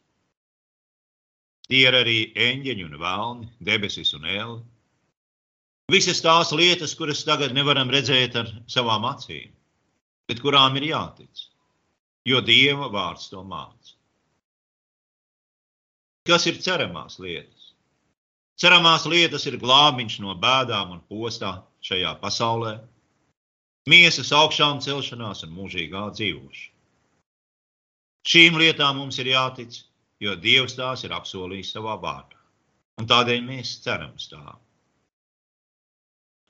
Tie 1.70 1.86
ir 1.88 1.96
arī 1.96 2.18
eņģeļi 2.36 2.84
un 2.84 2.98
vēlni, 3.00 3.48
debesis 3.64 4.12
un 4.18 4.28
ēli, 4.28 4.58
Visas 5.94 6.18
tās 6.26 6.50
lietas, 6.50 6.96
kuras 6.98 7.20
tagad 7.28 7.52
nevaram 7.54 7.92
redzēt 7.94 8.36
ar 8.40 8.48
savām 8.74 9.04
acīm, 9.06 9.52
bet 10.26 10.40
kurām 10.42 10.80
ir 10.80 10.88
jātic, 10.90 11.44
jo 12.26 12.42
Dieva 12.42 12.88
vārds 12.90 13.30
to 13.30 13.44
māca. 13.46 13.94
Kas 16.26 16.48
ir 16.50 16.58
ceramās 16.58 17.20
lietas? 17.22 17.70
Ceramās 18.58 19.06
lietas 19.06 19.46
ir 19.46 19.60
glābiņš 19.62 20.18
no 20.24 20.34
bēdām 20.42 20.96
un 20.96 21.04
postā 21.06 21.54
šajā 21.86 22.16
pasaulē, 22.24 22.80
miesas 23.90 24.32
augšām 24.34 24.82
celšanās 24.82 25.44
un 25.46 25.54
mūžīgā 25.56 26.08
dzīvošana. 26.18 26.74
Šīm 28.26 28.58
lietām 28.58 28.98
mums 28.98 29.20
ir 29.22 29.30
jātic, 29.30 29.78
jo 30.24 30.34
Dievs 30.42 30.74
tās 30.80 31.04
ir 31.06 31.14
apsolījis 31.14 31.76
savā 31.76 31.94
vārdā, 32.02 32.40
un 32.98 33.10
tādēļ 33.12 33.44
mēs 33.46 33.76
ceram 33.84 34.16
uz 34.18 34.26
tām. 34.32 34.58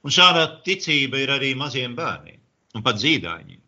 Un 0.05 0.13
šāda 0.13 0.45
ticība 0.63 1.19
ir 1.19 1.33
arī 1.33 1.51
maziem 1.57 1.95
bērniem 1.97 2.39
un 2.77 2.83
pat 2.85 3.01
zīdaiņiem. 3.01 3.61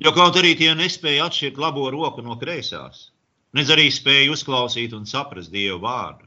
Jo 0.00 0.12
kaut 0.16 0.38
arī 0.40 0.54
tie 0.56 0.70
nespēja 0.78 1.26
atšķirt 1.28 1.58
labo 1.60 1.90
roku 1.92 2.24
no 2.24 2.38
kreisās, 2.40 3.10
nedz 3.52 3.72
arī 3.74 3.90
spēja 3.92 4.30
uzklausīt 4.32 4.94
un 4.96 5.04
saprast 5.10 5.52
Dievu 5.52 5.82
vārdu, 5.82 6.24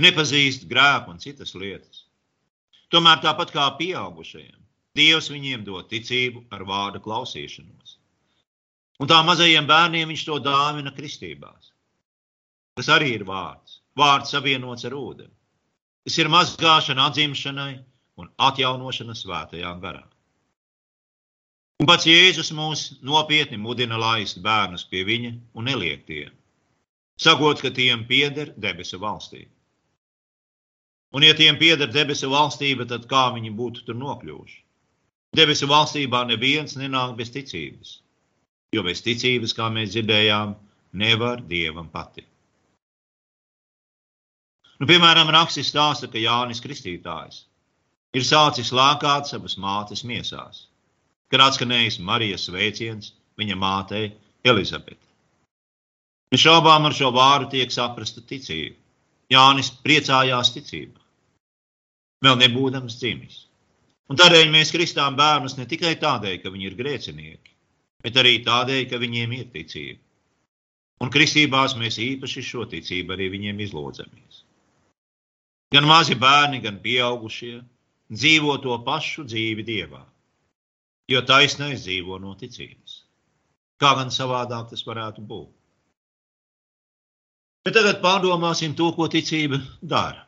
nepazīst 0.00 0.64
grēku 0.70 1.12
un 1.12 1.20
citas 1.20 1.52
lietas. 1.58 2.06
Tomēr 2.88 3.20
tāpat 3.20 3.52
kā 3.52 3.66
pieaugušajiem, 3.76 4.62
Dievs 4.96 5.30
viņiem 5.32 5.64
dod 5.66 5.88
ticību 5.92 6.46
ar 6.56 6.64
vārdu 6.68 7.02
klausīšanos. 7.04 7.96
Un 9.00 9.10
tā 9.10 9.20
mazajiem 9.26 9.66
bērniem 9.68 10.08
viņš 10.12 10.24
to 10.28 10.38
dāvina 10.44 10.92
kristībās. 10.96 11.72
Tas 12.76 12.88
arī 12.92 13.12
ir 13.16 13.24
vārds, 13.28 13.80
vārds 13.96 14.32
savienots 14.32 14.84
ar 14.88 14.96
ūdeni. 14.96 15.32
Tas 16.06 16.18
ir 16.22 16.30
mazgāšana 16.32 17.08
atzimšanai, 17.10 17.72
un 18.20 18.28
atjaunošana 18.48 19.16
svētajā 19.16 19.72
garā. 19.82 20.04
Un 21.80 21.88
pats 21.90 22.06
Jēzus 22.08 22.52
mūs 22.56 22.84
nopietni 23.04 23.58
mudina 23.60 23.98
laist 24.00 24.40
bērnus 24.44 24.86
pie 24.88 25.02
viņa 25.04 25.32
un 25.54 25.68
neliekt 25.68 26.06
tiem, 26.08 26.30
sakot, 27.20 27.60
ka 27.60 27.72
tiem 27.78 28.06
pieder 28.08 28.54
debesu 28.56 29.00
valstība. 29.02 29.52
Un, 31.12 31.24
ja 31.24 31.36
tiem 31.36 31.58
pieder 31.60 31.90
debesu 31.92 32.30
valstība, 32.32 32.88
tad 32.88 33.04
kā 33.10 33.26
viņi 33.34 33.52
būtu 33.56 33.84
tur 33.86 33.98
nokļuvuši? 34.00 34.62
Debesu 35.36 35.68
valstībā 35.68 36.22
neviens 36.28 36.78
nenāk 36.80 37.16
bez 37.18 37.32
ticības, 37.34 37.98
jo 38.72 38.84
bez 38.86 39.02
ticības, 39.04 39.52
kā 39.56 39.68
mēs 39.72 39.92
dzirdējām, 39.92 40.54
nevar 40.96 41.42
dievam 41.50 41.90
patikt. 41.92 42.30
Nu, 44.76 44.88
piemēram, 44.88 45.30
rakstis 45.32 45.70
stāsta, 45.72 46.08
ka 46.12 46.20
Jānis 46.20 46.60
Kristītājs 46.64 47.44
ir 48.16 48.24
sācis 48.24 48.72
lākāt 48.76 49.28
savas 49.28 49.56
mātes 49.60 50.04
miesās, 50.08 50.66
kad 51.32 51.44
atskanējis 51.46 51.98
Marijas 52.04 52.46
sveiciens 52.48 53.12
viņa 53.40 53.56
mātei 53.60 54.10
Elizabetei. 54.44 55.00
Nešaubām 56.32 56.88
ar 56.88 56.94
šo 56.96 57.12
vārdu 57.14 57.52
tiek 57.54 57.72
saprasta 57.72 58.20
ticība. 58.20 58.76
Jānis 59.32 59.72
priecājās 59.82 60.52
ticībā, 60.54 61.00
vēl 62.22 62.36
nebūdams 62.44 62.98
dzimis. 63.00 63.45
Un 64.06 64.18
tādēļ 64.20 64.50
mēs 64.54 64.70
kristām 64.74 65.16
bērnus 65.18 65.56
ne 65.58 65.66
tikai 65.66 65.96
tādēļ, 66.02 66.36
ka 66.42 66.52
viņi 66.54 66.68
ir 66.68 66.76
grēcinieki, 66.78 67.54
bet 68.06 68.18
arī 68.22 68.36
tādēļ, 68.46 68.82
ka 68.90 69.00
viņiem 69.02 69.32
ir 69.34 69.48
ticība. 69.54 70.02
Un 71.02 71.10
kristībās 71.12 71.74
mēs 71.76 71.98
īpaši 72.00 72.42
šo 72.46 72.64
ticību 72.70 73.16
arī 73.16 73.28
viņiem 73.34 73.58
izlodzamies. 73.66 74.44
Gan 75.74 75.88
mazi 75.88 76.14
bērni, 76.14 76.62
gan 76.64 76.78
pieaugušie, 76.80 77.58
dzīvo 78.12 78.56
to 78.62 78.78
pašu 78.86 79.26
dzīvi 79.26 79.66
dievā, 79.66 80.04
jo 81.10 81.22
taisnais 81.26 81.82
dzīvo 81.82 82.20
no 82.22 82.36
ticības. 82.38 83.02
Kā 83.82 83.92
gan 83.98 84.14
savādāk 84.14 84.70
tas 84.70 84.86
varētu 84.86 85.26
būt? 85.26 85.50
Bet 87.66 87.74
tagad 87.74 87.98
pārdomāsim 88.00 88.76
to, 88.78 88.92
ko 88.94 89.10
ticība 89.10 89.58
dara. 89.82 90.25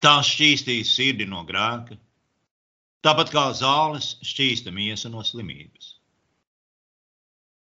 Tā 0.00 0.20
šķīstīs 0.24 0.94
sirdi 0.96 1.26
no 1.28 1.42
grēka, 1.48 1.96
tāpat 3.04 3.32
kā 3.34 3.50
zāles 3.56 4.14
šķīsta 4.24 4.72
miesa 4.72 5.10
no 5.12 5.24
slimības. 5.26 5.96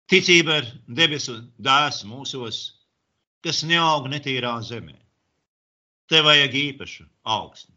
Ticība 0.10 0.60
ir 0.62 0.72
debesu 0.98 1.36
dēls 1.68 2.04
mūsos, 2.06 2.60
kas 3.46 3.64
neaug 3.66 4.10
netīrā 4.10 4.54
zemē. 4.66 4.98
Te 6.10 6.22
vajag 6.26 6.58
īpašu 6.62 7.06
augstu. 7.36 7.72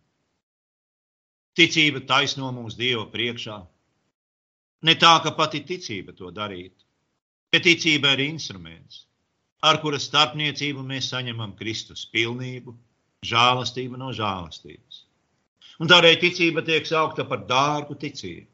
Ticība 1.57 2.05
taisno 2.09 2.51
mūsu 2.53 2.77
Dieva 2.81 3.07
priekšā. 3.13 3.57
Ne 4.89 4.95
tā, 4.95 5.15
ka 5.25 5.33
pati 5.37 5.65
ticība 5.67 6.13
to 6.17 6.29
darītu, 6.33 6.85
bet 7.53 7.65
ticība 7.65 8.13
ir 8.17 8.27
instruments, 8.29 9.07
ar 9.65 9.81
kura 9.83 9.99
starpniecību 9.99 10.85
mēs 10.87 11.09
saņemam 11.13 11.57
Kristus 11.59 12.05
pilnību, 12.13 12.77
žēlastību 13.27 13.99
no 13.99 14.13
žēlastības. 14.15 15.05
Un 15.79 15.91
tādēļ 15.91 16.19
ticība 16.23 16.63
tiek 16.67 16.87
saukta 16.87 17.25
par 17.25 17.47
dārgu 17.47 17.95
ticību. 17.99 18.47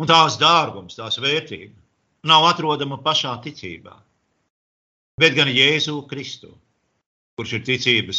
Un 0.00 0.08
tās 0.08 0.38
dārgums, 0.40 0.96
tās 0.96 1.20
vērtība 1.20 1.76
nav 2.28 2.48
atrodama 2.48 2.98
pašā 3.04 3.36
ticībā, 3.44 3.94
bet 5.20 5.36
gan 5.36 5.50
Jēzu 5.52 6.00
Kristu 6.08 6.52
kurš 7.36 7.56
ir 7.58 7.64
ticības 7.66 8.18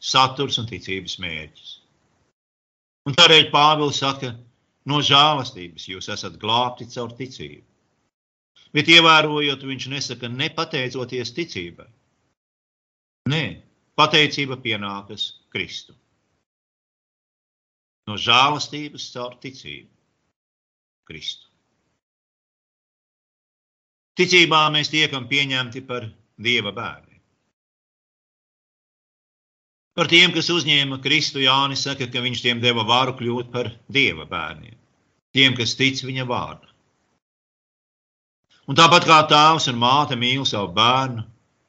saturs 0.00 0.56
un 0.62 0.68
ticības 0.70 1.18
mērķis. 1.22 1.70
Un 3.04 3.16
tādēļ 3.18 3.50
Pāvils 3.52 3.98
saka, 4.00 4.30
no 4.88 5.00
žēlastības 5.04 5.88
jūs 5.90 6.08
esat 6.14 6.38
glābti 6.40 6.86
caur 6.92 7.12
ticību. 7.18 7.64
Bet 8.74 8.88
ievērojot, 8.90 9.66
viņš 9.68 9.88
nesaka, 9.92 10.30
nepateicoties 10.30 11.34
ticībai. 11.36 11.86
Nē, 13.30 13.42
pateicība 13.98 14.58
pienākas 14.60 15.30
Kristu. 15.54 15.94
No 18.08 18.18
žēlastības 18.20 19.08
caur 19.14 19.38
ticību 19.40 19.90
Kristu. 21.08 21.48
Ticībā 24.14 24.66
mēs 24.70 24.92
tiekam 24.92 25.26
pieņemti 25.30 25.82
par 25.88 26.06
Dieva 26.38 26.70
bērnu. 26.74 27.14
Par 29.94 30.08
tiem, 30.10 30.32
kas 30.34 30.48
uzņēma 30.50 30.98
Kristu, 31.02 31.38
Jānis 31.38 31.84
saka, 31.86 32.08
ka 32.10 32.22
viņš 32.22 32.40
tiem 32.42 32.62
deva 32.62 32.82
varu 32.86 33.12
kļūt 33.14 33.52
par 33.54 33.70
dieva 33.86 34.24
bērniem, 34.26 34.74
tiem, 35.30 35.54
kas 35.54 35.76
tic 35.78 36.02
viņa 36.02 36.26
vārdu. 36.26 36.66
Un 38.66 38.74
tāpat 38.74 39.06
kā 39.06 39.20
tēvs 39.30 39.68
un 39.70 39.78
māte 39.78 40.18
mīl 40.18 40.42
savu 40.50 40.72
bērnu, 40.74 41.22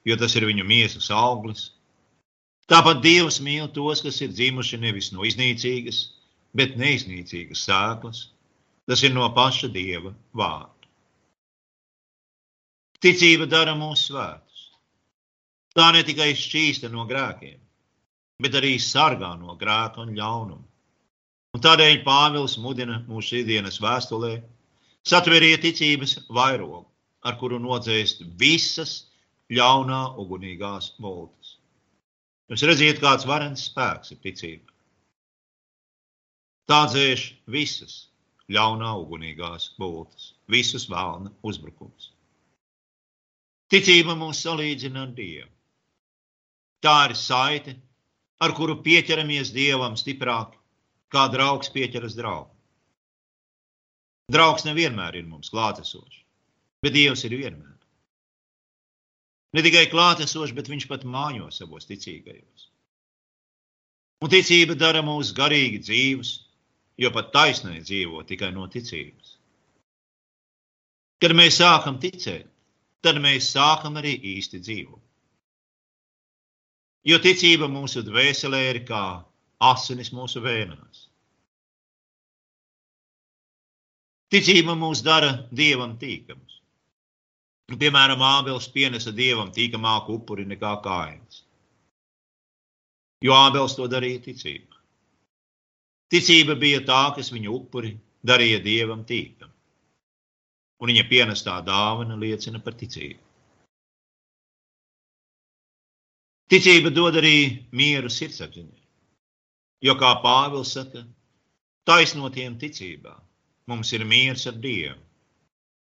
jo 0.10 0.18
tas 0.18 0.34
ir 0.40 0.48
viņu 0.50 0.66
miesas 0.66 1.12
auglis, 1.14 1.68
tāpat 2.72 3.02
Dievs 3.04 3.42
mīl 3.44 3.68
tos, 3.74 4.02
kas 4.06 4.22
ir 4.26 4.34
dzimuši 4.34 4.80
nevis 4.82 5.12
no 5.14 5.26
iznīcīgas, 5.28 6.00
bet 6.56 6.78
neiznīcīgas 6.80 7.66
sēklas. 7.68 8.30
Tas 8.86 9.02
ir 9.02 9.14
no 9.16 9.26
paša 9.34 9.72
Dieva 9.74 10.14
vārda. 10.38 10.90
Ticība 13.02 13.48
dara 13.50 13.74
mūs 13.78 14.08
svētus. 14.10 14.62
Tā 15.76 15.92
ne 15.92 16.04
tikai 16.08 16.32
šķīsta 16.38 16.90
no 16.94 17.04
grēkiem, 17.10 17.58
bet 18.42 18.56
arī 18.56 18.78
sargā 18.80 19.34
no 19.40 19.58
grēka 19.60 20.06
un 20.06 20.14
ļaunuma. 20.16 20.64
Un 21.56 21.64
tādēļ 21.64 22.02
Pāvils 22.06 22.58
mudina 22.60 23.02
mūsu 23.08 23.36
šīsdienas 23.36 23.82
vēstulē 23.84 24.36
Satveriet 25.06 25.62
ticības 25.62 26.16
vairogu, 26.34 26.88
ar 27.22 27.36
kuru 27.38 27.60
nodzēst 27.62 28.24
visas 28.42 28.94
ļaunā 29.54 30.00
ugunīgās 30.24 30.96
voltas. 30.98 31.45
Jūs 32.52 32.64
redzat, 32.70 33.00
kāds 33.02 33.26
varens 33.26 33.64
spēks 33.70 34.14
ir 34.14 34.20
ticība. 34.22 34.70
Tā 36.70 36.86
dzēš 36.90 37.24
visas 37.50 37.96
ļaunā 38.50 38.92
ugunīgās 39.02 39.72
voltas, 39.82 40.34
visus 40.50 40.86
vēlna 40.90 41.34
uzbrukums. 41.46 42.12
Ticība 43.74 44.14
mūs 44.18 44.44
salīdzina 44.46 45.08
ar 45.08 45.14
Dievu. 45.18 45.50
Tā 46.86 46.98
ir 47.10 47.16
saite, 47.18 47.76
ar 48.42 48.54
kuru 48.54 48.78
pieķeramies 48.86 49.54
Dievam 49.56 49.98
stiprāk, 49.98 50.54
kā 51.10 51.26
draugs 51.34 51.72
pieķeras 51.74 52.18
draugu. 52.18 52.52
Draugs 54.30 54.66
nevienmēr 54.66 55.18
ir 55.18 55.26
mums 55.30 55.50
klātesošs, 55.54 56.22
bet 56.82 56.94
Dievs 56.94 57.26
ir 57.26 57.38
vienmēr. 57.38 57.75
Ne 59.56 59.64
tikai 59.64 59.86
klātesošs, 59.88 60.54
bet 60.56 60.68
viņš 60.68 60.88
pat 60.90 61.06
mājo 61.08 61.48
savos 61.54 61.88
ticīgajos. 61.88 62.68
Un 64.24 64.32
ticība 64.32 64.76
dara 64.80 65.04
mūs 65.06 65.32
garīgi 65.38 65.80
dzīvus, 65.86 66.32
jo 67.00 67.12
pat 67.16 67.32
taisnai 67.32 67.80
dzīvo 67.84 68.24
tikai 68.28 68.52
no 68.56 68.68
ticības. 68.72 69.36
Kad 71.24 71.36
mēs 71.40 71.60
sākam 71.62 72.00
ticēt, 72.04 72.48
tad 73.06 73.20
mēs 73.24 73.52
sākam 73.54 73.96
arī 74.02 74.16
īsti 74.36 74.60
dzīvot. 74.66 75.02
Jo 77.06 77.20
ticība 77.22 77.70
mūsu 77.70 78.02
dvēselē 78.04 78.62
ir 78.72 78.80
kā 78.88 79.04
asinis 79.72 80.10
mūsu 80.16 80.42
vēnās. 80.42 81.06
Ticība 84.34 84.74
mūs 84.76 85.04
dara 85.06 85.30
dievam 85.54 85.94
tīkamus. 86.02 86.45
Nu, 87.72 87.78
piemēram, 87.82 88.22
Ābels 88.22 88.68
pienesa 88.70 89.12
dievam 89.16 89.50
tīkamāku 89.54 90.20
upuri 90.20 90.46
nekā 90.46 90.76
kājas. 90.86 91.42
Jo 93.26 93.34
Ābels 93.48 93.74
to 93.78 93.88
darīja 93.90 94.22
ticībā. 94.28 94.82
Ticība 96.14 96.54
bija 96.62 96.84
tā, 96.86 97.02
kas 97.18 97.32
viņu 97.34 97.56
upuri 97.58 97.96
darīja 98.26 98.60
dievam 98.62 99.02
tīkam. 99.10 99.50
Un 100.82 100.92
viņa 100.92 101.06
pienestā 101.10 101.56
dāvana 101.66 102.18
liecina 102.22 102.62
par 102.62 102.76
ticību. 102.78 103.22
Ticība 106.54 106.92
dod 106.94 107.18
arī 107.18 107.66
mieru 107.74 108.12
sirdsapziņai. 108.14 108.84
Jo, 109.88 109.96
kā 109.98 110.12
Pāvils 110.22 110.76
saka, 110.78 111.02
taisnotiem 111.90 112.60
ticībā 112.62 113.16
mums 113.66 113.90
ir 113.98 114.06
miers 114.06 114.46
ar 114.46 114.60
Dievu, 114.62 115.02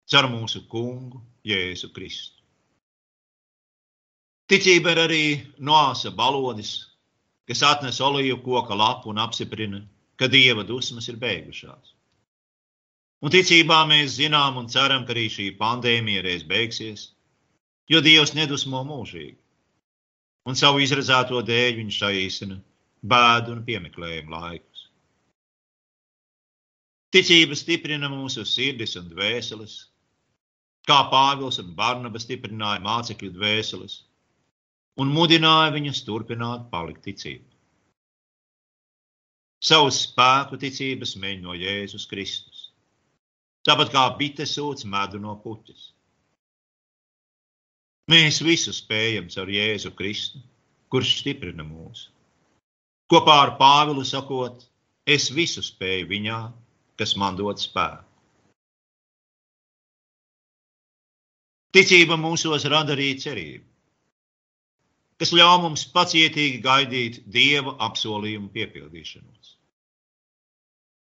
caur 0.08 0.30
mūsu 0.32 0.64
kungu 0.72 1.20
Jēzu 1.44 1.90
Kristu. 1.94 2.40
Ticība 4.48 4.92
ir 4.92 5.00
arī 5.04 5.24
noāsa 5.58 6.12
balodis, 6.12 6.72
kas 7.48 7.62
atnes 7.64 8.00
olīvu 8.04 8.42
koka 8.44 8.76
lapu 8.76 9.12
un 9.12 9.20
apstiprina, 9.20 9.80
ka 10.16 10.28
Dieva 10.28 10.64
dusmas 10.68 11.08
ir 11.08 11.16
beigušās. 11.20 11.94
Un 13.24 13.32
ticībā 13.32 13.84
mēs 13.88 14.18
zinām 14.18 14.58
un 14.60 14.68
ceram, 14.68 15.06
ka 15.06 15.14
arī 15.16 15.30
šī 15.32 15.48
pandēmija 15.60 16.24
reiz 16.26 16.44
beigsies, 16.44 17.06
jo 17.88 18.04
Dievs 18.04 18.34
nedusmo 18.36 18.84
mūžīgi 18.84 19.38
un 20.44 20.58
savu 20.58 20.82
izredzēto 20.84 21.40
dēļ 21.44 21.78
viņš 21.80 21.98
saīsina 22.02 22.58
bēdu 23.04 23.54
un 23.54 23.64
piemeklējumu 23.64 24.32
laikus. 24.34 24.84
Ticība 27.14 27.56
stiprina 27.56 28.10
mūsu 28.10 28.44
sirdis 28.48 28.96
un 29.00 29.08
dvēseles, 29.12 29.76
kā 30.88 30.98
Pāvils 31.12 31.60
un 31.62 31.72
Barnaba 31.78 32.20
stiprināja 32.20 32.82
mācekļu 32.84 33.32
dvēseles 33.36 34.02
un 35.00 35.10
mudināja 35.14 35.72
viņus 35.74 36.04
turpināt 36.06 36.68
palikt 36.72 37.04
ticībā. 37.08 37.50
Savu 39.64 39.88
spēku 39.96 40.58
ticības 40.60 41.14
meņ 41.16 41.40
no 41.46 41.54
Jēzus 41.56 42.04
Kristus, 42.10 42.68
tāpat 43.64 43.94
kā 43.94 44.04
bite 44.18 44.44
sūdz 44.44 44.84
medu 44.84 45.20
no 45.22 45.38
puķes. 45.40 45.86
Mēs 48.12 48.42
visu 48.44 48.74
spējam 48.76 49.30
caur 49.32 49.48
Jēzu 49.48 49.94
Kristu, 49.96 50.42
kurš 50.92 51.14
stiprina 51.22 51.64
mūs. 51.64 52.10
Kopā 53.08 53.38
ar 53.46 53.54
Pāvilu 53.56 54.04
sakot, 54.04 54.66
es 55.08 55.30
visu 55.32 55.64
spēju 55.64 56.10
viņā, 56.12 56.40
kas 57.00 57.16
man 57.16 57.40
dod 57.40 57.62
spēku. 57.62 58.13
Ticība 61.74 62.14
mūsos 62.20 62.64
rada 62.70 62.94
arī 62.94 63.08
cerību, 63.18 63.64
kas 65.18 65.32
ļauj 65.34 65.58
mums 65.64 65.82
pacietīgi 65.94 66.60
gaidīt 66.62 67.20
Dieva 67.36 67.74
apsolījumu 67.88 68.52
piepildīšanos. 68.54 69.54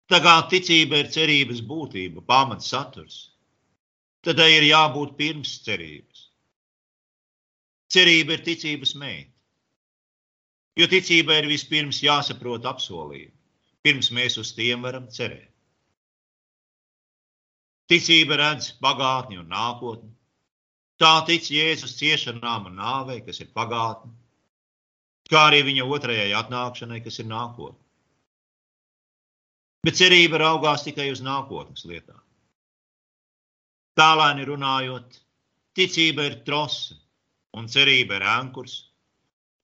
Tā 0.08 0.18
kā 0.24 0.34
ticība 0.50 1.02
ir 1.02 1.10
cerības 1.14 1.60
būtība, 1.68 2.24
pamats 2.26 2.70
saturs, 2.72 3.18
tad 4.24 4.40
tai 4.40 4.48
ir 4.56 4.66
jābūt 4.70 5.14
pirms 5.20 5.58
cerības. 5.66 6.24
Cerība 7.92 8.34
ir 8.36 8.44
ticības 8.46 8.94
meita. 9.00 9.32
Jo 10.78 10.86
ticībai 10.90 11.38
ir 11.42 11.50
vispirms 11.50 12.02
jāsaprot 12.02 12.66
apsolījumi, 12.70 13.34
pirms 13.82 14.10
mēs 14.14 14.38
uz 14.42 14.52
tiem 14.56 14.82
varam 14.86 15.08
cerēt. 15.12 15.50
Ticība 17.88 18.36
redz 18.42 18.74
pagātni 18.82 19.38
un 19.40 19.48
nākotni. 19.54 20.17
Tā 20.98 21.12
tic 21.26 21.46
Jēzus 21.54 21.94
ciešanām 22.00 22.72
un 22.72 22.80
nāvei, 22.80 23.20
kas 23.22 23.38
ir 23.44 23.52
pagātne, 23.54 24.10
kā 25.30 25.44
arī 25.50 25.62
viņa 25.68 25.86
otrajai 25.86 26.32
atnākšanai, 26.40 26.98
kas 27.04 27.20
ir 27.22 27.28
nākotne. 27.30 27.78
Bet 29.86 30.00
cerība 30.00 30.40
raugās 30.42 30.82
tikai 30.82 31.06
uz 31.12 31.22
nākotnes 31.22 31.86
lietām. 31.86 32.18
Tālēni 33.98 34.46
runājot, 34.48 35.20
ticība 35.78 36.26
ir 36.26 36.40
trose, 36.46 36.98
un 37.54 37.70
cerība 37.70 38.18
ir 38.18 38.26
ankurs, 38.34 38.76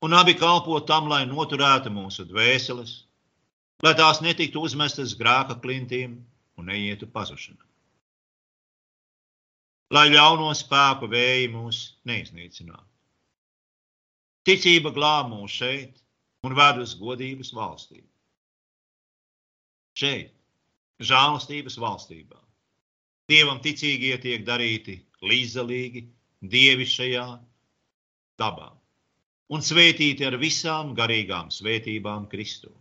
un 0.06 0.14
abi 0.14 0.36
kalpo 0.38 0.78
tam, 0.86 1.10
lai 1.10 1.24
noturētu 1.26 1.90
mūsu 1.90 2.28
dvēseles, 2.30 2.94
lai 3.82 3.94
tās 3.98 4.22
netiktu 4.22 4.62
uzmestas 4.62 5.18
grēka 5.18 5.58
klintīm 5.62 6.20
un 6.58 6.70
neietu 6.70 7.10
pazušanā. 7.10 7.73
Lai 9.94 10.08
ļauno 10.10 10.50
spēku 10.58 11.06
vēji 11.10 11.50
mūs 11.52 11.80
neiznīcinātu. 12.08 12.88
Ticība 14.44 14.90
glāb 14.96 15.30
mūs 15.30 15.54
šeit 15.60 16.00
un 16.44 16.56
ved 16.58 16.80
uz 16.82 16.96
godības 17.00 17.52
valstību. 17.56 18.08
Šeit, 19.94 20.32
žēlastības 20.98 21.78
valstībā, 21.80 22.40
Dievam 23.30 23.60
ticīgie 23.64 24.16
tiek 24.20 24.42
darīti 24.44 24.98
līdzdalīgi 25.24 26.02
dievišķajā 26.54 27.24
dabā 28.42 28.66
un 29.54 29.64
svētīti 29.64 30.26
ar 30.28 30.36
visām 30.42 30.92
garīgām 30.98 31.48
svētībām 31.54 32.26
Kristu. 32.34 32.72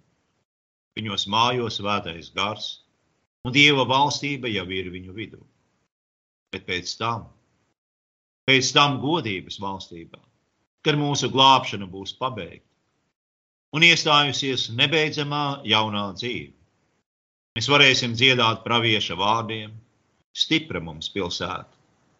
Viņos 0.97 1.25
mājos 1.31 1.79
vētais 1.83 2.33
gars, 2.35 2.67
un 3.45 3.55
Dieva 3.55 3.87
valstība 3.87 4.51
jau 4.51 4.65
ir 4.67 4.91
viņu 4.91 5.15
vidū. 5.15 5.41
Bet 6.53 6.67
pēc 6.69 6.91
tam, 6.99 7.25
pēc 8.49 8.69
tam 8.75 8.99
godības 9.01 9.57
valstībā, 9.63 10.19
kad 10.85 10.99
mūsu 10.99 11.31
glābšana 11.33 11.87
būs 11.89 12.13
pabeigta 12.19 12.69
un 13.73 13.85
iestājusies 13.87 14.67
nebeidzamā 14.77 15.63
jaunā 15.65 16.05
dzīve, 16.19 16.53
mēs 17.57 17.69
varēsim 17.73 18.13
dziedāt 18.17 18.61
pravieša 18.67 19.17
vārdiem, 19.17 19.73
stipra 20.33 20.81
mums 20.83 21.09
pilsēta. 21.13 21.69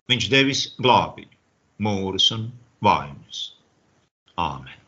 Viņš 0.10 0.30
devis 0.34 0.64
glābiņu, 0.82 1.38
mūrus 1.86 2.32
un 2.36 2.50
vainas. 2.84 3.44
Āmen. 4.36 4.83